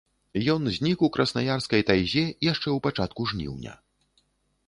Ён 0.53 0.61
знік 0.75 1.01
у 1.07 1.09
краснаярскай 1.17 1.85
тайзе 1.89 2.23
яшчэ 2.51 2.67
ў 2.71 2.77
пачатку 2.87 3.21
жніўня. 3.33 3.77